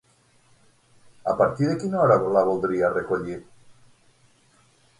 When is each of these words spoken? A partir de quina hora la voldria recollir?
A 1.33 1.35
partir 1.41 1.67
de 1.71 1.75
quina 1.85 2.01
hora 2.05 2.17
la 2.37 2.43
voldria 2.49 2.91
recollir? 2.97 3.39